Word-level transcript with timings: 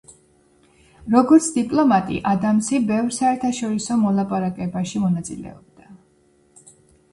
როგორც 1.15 1.49
დიპლომატი 1.57 2.17
ადამსი 2.31 2.81
ბევრ 2.93 3.13
საერთაშორისო 3.19 3.99
მოლაპარაკებაში 4.07 5.05
მონაწილეობდა. 5.07 5.89